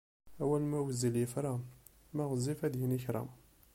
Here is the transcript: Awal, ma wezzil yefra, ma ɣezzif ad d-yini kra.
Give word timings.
Awal, 0.41 0.63
ma 0.69 0.79
wezzil 0.85 1.15
yefra, 1.19 1.53
ma 2.15 2.23
ɣezzif 2.29 2.59
ad 2.65 2.71
d-yini 2.73 2.99
kra. 3.03 3.21